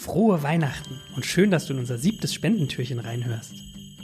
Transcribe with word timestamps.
frohe 0.00 0.42
Weihnachten 0.42 0.98
und 1.14 1.26
schön, 1.26 1.50
dass 1.50 1.66
du 1.66 1.74
in 1.74 1.78
unser 1.78 1.98
siebtes 1.98 2.32
Spendentürchen 2.32 3.00
reinhörst. 3.00 3.52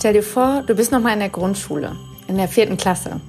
Stell 0.00 0.14
dir 0.14 0.22
vor, 0.22 0.62
du 0.66 0.74
bist 0.74 0.92
noch 0.92 1.00
mal 1.00 1.12
in 1.12 1.18
der 1.18 1.28
Grundschule, 1.28 1.94
in 2.26 2.38
der 2.38 2.48
vierten 2.48 2.78
Klasse. 2.78 3.20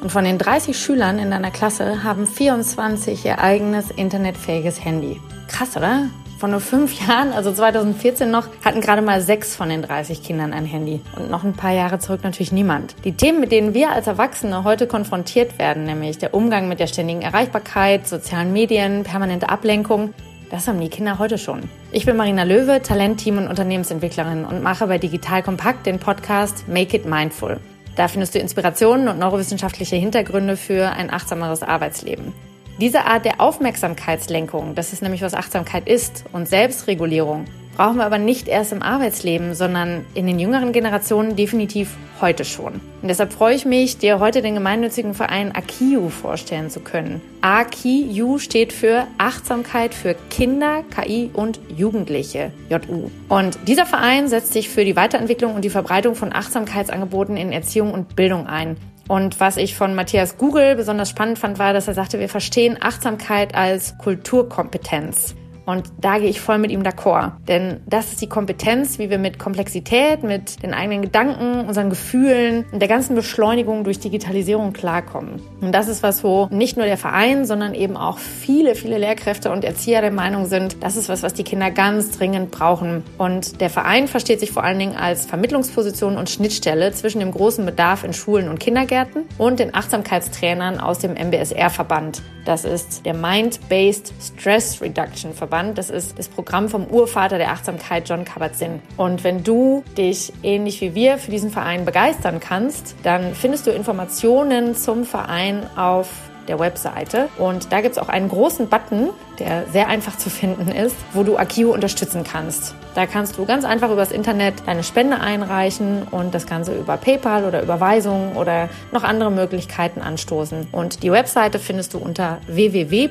Und 0.00 0.12
von 0.12 0.22
den 0.22 0.38
30 0.38 0.78
Schülern 0.78 1.18
in 1.18 1.32
deiner 1.32 1.50
Klasse 1.50 2.04
haben 2.04 2.28
24 2.28 3.24
ihr 3.24 3.40
eigenes 3.40 3.90
internetfähiges 3.90 4.84
Handy. 4.84 5.20
Krass, 5.48 5.76
oder? 5.76 6.10
Vor 6.38 6.48
nur 6.48 6.60
fünf 6.60 6.94
Jahren, 7.08 7.32
also 7.32 7.52
2014 7.52 8.30
noch, 8.30 8.46
hatten 8.64 8.80
gerade 8.80 9.02
mal 9.02 9.20
sechs 9.20 9.56
von 9.56 9.68
den 9.68 9.82
30 9.82 10.22
Kindern 10.22 10.52
ein 10.52 10.64
Handy. 10.64 11.00
Und 11.16 11.28
noch 11.28 11.42
ein 11.42 11.54
paar 11.54 11.72
Jahre 11.72 11.98
zurück 11.98 12.20
natürlich 12.22 12.52
niemand. 12.52 12.94
Die 13.04 13.16
Themen, 13.16 13.40
mit 13.40 13.50
denen 13.50 13.74
wir 13.74 13.90
als 13.90 14.06
Erwachsene 14.06 14.62
heute 14.62 14.86
konfrontiert 14.86 15.58
werden, 15.58 15.82
nämlich 15.86 16.18
der 16.18 16.34
Umgang 16.34 16.68
mit 16.68 16.78
der 16.78 16.86
ständigen 16.86 17.22
Erreichbarkeit, 17.22 18.06
sozialen 18.06 18.52
Medien, 18.52 19.02
permanente 19.02 19.48
Ablenkung, 19.48 20.14
das 20.52 20.68
haben 20.68 20.78
die 20.78 20.90
Kinder 20.90 21.18
heute 21.18 21.38
schon. 21.38 21.62
Ich 21.92 22.04
bin 22.04 22.14
Marina 22.14 22.42
Löwe, 22.42 22.82
Talentteam 22.82 23.38
und 23.38 23.48
Unternehmensentwicklerin 23.48 24.44
und 24.44 24.62
mache 24.62 24.86
bei 24.86 24.98
Digital 24.98 25.42
Kompakt 25.42 25.86
den 25.86 25.98
Podcast 25.98 26.68
Make 26.68 26.98
It 26.98 27.06
Mindful. 27.06 27.58
Da 27.96 28.06
findest 28.06 28.34
du 28.34 28.38
Inspirationen 28.38 29.08
und 29.08 29.18
neurowissenschaftliche 29.18 29.96
Hintergründe 29.96 30.58
für 30.58 30.90
ein 30.90 31.10
achtsameres 31.10 31.62
Arbeitsleben. 31.62 32.34
Diese 32.78 33.06
Art 33.06 33.24
der 33.24 33.40
Aufmerksamkeitslenkung, 33.40 34.74
das 34.74 34.92
ist 34.92 35.00
nämlich 35.00 35.22
was 35.22 35.32
Achtsamkeit 35.32 35.88
ist, 35.88 36.24
und 36.32 36.46
Selbstregulierung, 36.46 37.46
brauchen 37.76 37.96
wir 37.96 38.04
aber 38.04 38.18
nicht 38.18 38.48
erst 38.48 38.72
im 38.72 38.82
Arbeitsleben, 38.82 39.54
sondern 39.54 40.04
in 40.14 40.26
den 40.26 40.38
jüngeren 40.38 40.72
Generationen 40.72 41.36
definitiv 41.36 41.96
heute 42.20 42.44
schon. 42.44 42.74
Und 42.74 43.08
deshalb 43.08 43.32
freue 43.32 43.54
ich 43.54 43.64
mich, 43.64 43.98
dir 43.98 44.20
heute 44.20 44.42
den 44.42 44.54
gemeinnützigen 44.54 45.14
Verein 45.14 45.54
AKIU 45.54 46.08
vorstellen 46.08 46.70
zu 46.70 46.80
können. 46.80 47.20
AKIU 47.40 48.38
steht 48.38 48.72
für 48.72 49.06
Achtsamkeit 49.18 49.94
für 49.94 50.14
Kinder, 50.30 50.84
KI 50.94 51.30
und 51.32 51.60
Jugendliche, 51.76 52.52
JU. 52.70 53.10
Und 53.28 53.58
dieser 53.66 53.86
Verein 53.86 54.28
setzt 54.28 54.52
sich 54.52 54.68
für 54.68 54.84
die 54.84 54.96
Weiterentwicklung 54.96 55.54
und 55.54 55.64
die 55.64 55.70
Verbreitung 55.70 56.14
von 56.14 56.32
Achtsamkeitsangeboten 56.32 57.36
in 57.36 57.52
Erziehung 57.52 57.92
und 57.92 58.14
Bildung 58.14 58.46
ein. 58.46 58.76
Und 59.08 59.40
was 59.40 59.56
ich 59.56 59.74
von 59.74 59.94
Matthias 59.94 60.38
Google 60.38 60.76
besonders 60.76 61.10
spannend 61.10 61.38
fand, 61.38 61.58
war, 61.58 61.72
dass 61.72 61.88
er 61.88 61.94
sagte, 61.94 62.20
wir 62.20 62.28
verstehen 62.28 62.78
Achtsamkeit 62.80 63.54
als 63.54 63.98
Kulturkompetenz. 63.98 65.34
Und 65.64 65.92
da 66.00 66.18
gehe 66.18 66.28
ich 66.28 66.40
voll 66.40 66.58
mit 66.58 66.70
ihm 66.70 66.82
d'accord. 66.82 67.32
Denn 67.46 67.80
das 67.86 68.12
ist 68.12 68.20
die 68.20 68.28
Kompetenz, 68.28 68.98
wie 68.98 69.10
wir 69.10 69.18
mit 69.18 69.38
Komplexität, 69.38 70.22
mit 70.22 70.62
den 70.62 70.74
eigenen 70.74 71.02
Gedanken, 71.02 71.66
unseren 71.66 71.90
Gefühlen 71.90 72.64
und 72.72 72.80
der 72.80 72.88
ganzen 72.88 73.14
Beschleunigung 73.14 73.84
durch 73.84 74.00
Digitalisierung 74.00 74.72
klarkommen. 74.72 75.40
Und 75.60 75.72
das 75.72 75.88
ist 75.88 76.02
was, 76.02 76.24
wo 76.24 76.48
nicht 76.50 76.76
nur 76.76 76.86
der 76.86 76.96
Verein, 76.96 77.44
sondern 77.44 77.74
eben 77.74 77.96
auch 77.96 78.18
viele, 78.18 78.74
viele 78.74 78.98
Lehrkräfte 78.98 79.52
und 79.52 79.64
Erzieher 79.64 80.00
der 80.00 80.10
Meinung 80.10 80.46
sind, 80.46 80.82
das 80.82 80.96
ist 80.96 81.08
was, 81.08 81.22
was 81.22 81.34
die 81.34 81.44
Kinder 81.44 81.70
ganz 81.70 82.10
dringend 82.10 82.50
brauchen. 82.50 83.04
Und 83.18 83.60
der 83.60 83.70
Verein 83.70 84.08
versteht 84.08 84.40
sich 84.40 84.50
vor 84.50 84.64
allen 84.64 84.78
Dingen 84.78 84.96
als 84.96 85.26
Vermittlungsposition 85.26 86.16
und 86.16 86.28
Schnittstelle 86.28 86.92
zwischen 86.92 87.20
dem 87.20 87.30
großen 87.30 87.64
Bedarf 87.64 88.04
in 88.04 88.12
Schulen 88.12 88.48
und 88.48 88.58
Kindergärten 88.58 89.24
und 89.38 89.60
den 89.60 89.74
Achtsamkeitstrainern 89.74 90.80
aus 90.80 90.98
dem 90.98 91.12
MBSR-Verband. 91.12 92.22
Das 92.44 92.64
ist 92.64 93.06
der 93.06 93.14
Mind-Based 93.14 94.12
Stress 94.20 94.80
Reduction 94.80 95.32
Verband. 95.32 95.51
Das 95.74 95.90
ist 95.90 96.18
das 96.18 96.28
Programm 96.28 96.70
vom 96.70 96.86
Urvater 96.86 97.36
der 97.36 97.50
Achtsamkeit, 97.50 98.08
John 98.08 98.24
Kabat-Zinn. 98.24 98.80
Und 98.96 99.22
wenn 99.22 99.44
du 99.44 99.84
dich 99.98 100.32
ähnlich 100.42 100.80
wie 100.80 100.94
wir 100.94 101.18
für 101.18 101.30
diesen 101.30 101.50
Verein 101.50 101.84
begeistern 101.84 102.40
kannst, 102.40 102.96
dann 103.02 103.34
findest 103.34 103.66
du 103.66 103.70
Informationen 103.70 104.74
zum 104.74 105.04
Verein 105.04 105.66
auf 105.76 106.08
der 106.48 106.58
Webseite. 106.58 107.28
Und 107.38 107.72
da 107.72 107.80
gibt 107.80 107.96
es 107.96 108.02
auch 108.02 108.08
einen 108.08 108.28
großen 108.28 108.68
Button, 108.68 109.10
der 109.38 109.64
sehr 109.72 109.88
einfach 109.88 110.16
zu 110.16 110.30
finden 110.30 110.68
ist, 110.70 110.96
wo 111.12 111.22
du 111.22 111.36
Akio 111.36 111.72
unterstützen 111.72 112.24
kannst. 112.24 112.74
Da 112.94 113.06
kannst 113.06 113.38
du 113.38 113.46
ganz 113.46 113.64
einfach 113.64 113.90
übers 113.90 114.12
Internet 114.12 114.54
deine 114.66 114.82
Spende 114.82 115.20
einreichen 115.20 116.02
und 116.10 116.34
das 116.34 116.46
Ganze 116.46 116.74
über 116.74 116.96
PayPal 116.96 117.44
oder 117.44 117.62
Überweisungen 117.62 118.36
oder 118.36 118.68
noch 118.92 119.04
andere 119.04 119.30
Möglichkeiten 119.30 120.00
anstoßen. 120.00 120.68
Und 120.72 121.02
die 121.02 121.10
Webseite 121.10 121.58
findest 121.58 121.94
du 121.94 121.98
unter 121.98 122.38
www.akiu, 122.46 123.10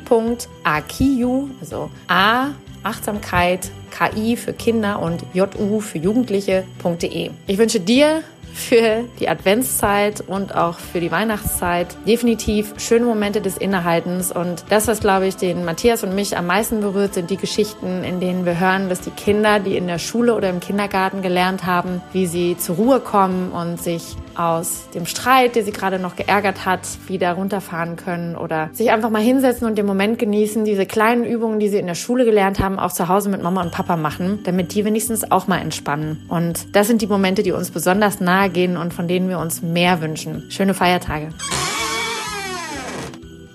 also 1.60 1.90
A 2.08 2.50
Achtsamkeit, 2.84 3.70
KI 3.92 4.36
für 4.36 4.54
Kinder 4.54 5.00
und 5.00 5.24
JU 5.34 5.82
für 5.82 5.98
Jugendliche.de. 5.98 7.30
Ich 7.48 7.58
wünsche 7.58 7.80
dir 7.80 8.24
für 8.54 9.06
die 9.20 9.30
Adventszeit 9.30 10.22
und 10.22 10.56
auch 10.56 10.80
für 10.80 11.00
die 11.00 11.12
Weihnachtszeit. 11.12 11.88
Definitiv 12.08 12.74
schöne 12.78 13.06
Momente 13.06 13.42
des 13.42 13.58
Innehaltens. 13.58 14.32
Und 14.32 14.66
das, 14.70 14.88
was, 14.88 15.00
glaube 15.00 15.28
ich, 15.28 15.36
den 15.36 15.66
Matthias 15.66 16.04
und 16.04 16.16
mich 16.16 16.38
am 16.38 16.48
meisten 16.48 16.82
berührt, 16.82 17.14
sind 17.14 17.30
die 17.30 17.38
Geschichten, 17.38 18.04
in 18.04 18.20
denen 18.20 18.46
wir 18.46 18.60
hören, 18.60 18.90
dass 18.90 19.02
die 19.02 19.12
Kinder, 19.12 19.60
die 19.60 19.78
in 19.78 19.88
der 19.88 20.00
Schule 20.00 20.36
oder 20.36 20.50
im 20.50 20.60
Kindergarten 20.60 21.22
gelernt 21.22 21.66
haben, 21.66 22.02
wie 22.14 22.28
sie 22.28 22.58
zur 22.58 22.76
Ruhe 22.76 23.00
kommen 23.00 23.52
und 23.52 23.82
sich 23.82 24.16
aus 24.36 24.90
dem 24.94 25.06
Streit, 25.06 25.56
der 25.56 25.64
sie 25.64 25.72
gerade 25.72 26.00
noch 26.00 26.16
geärgert 26.16 26.66
hat, 26.66 26.82
wieder 27.08 27.34
runterfahren 27.34 27.96
können 27.96 28.36
oder 28.36 28.70
sich 28.74 28.92
einfach 28.92 29.10
mal 29.10 29.22
hinsetzen 29.22 29.68
und 29.68 29.78
den 29.78 29.86
Moment 29.86 30.20
genießen, 30.20 30.66
diese 30.66 30.86
kleinen 30.86 31.26
Übungen, 31.26 31.60
die 31.60 31.70
sie 31.70 31.78
in 31.78 31.88
der 31.88 31.96
Schule 31.96 32.26
gelernt 32.26 32.60
haben, 32.60 32.80
auch 32.80 32.92
zu 32.92 33.08
Hause 33.08 33.30
mit 33.30 33.44
Mama 33.44 33.62
und 33.62 33.72
Papa 33.72 33.98
machen, 33.98 34.40
damit 34.44 34.74
die 34.74 34.86
wenigstens 34.86 35.32
auch 35.32 35.48
mal 35.48 35.60
entspannen. 35.60 36.24
Und 36.28 36.76
das 36.76 36.88
sind 36.88 37.02
die 37.02 37.08
Momente, 37.08 37.44
die 37.44 37.52
uns 37.52 37.72
besonders 37.72 38.20
nahe 38.20 38.41
gehen 38.50 38.78
und 38.78 38.94
von 38.94 39.08
denen 39.08 39.30
wir 39.30 39.40
uns 39.40 39.62
mehr 39.62 40.02
wünschen. 40.02 40.50
Schöne 40.50 40.74
Feiertage. 40.74 41.30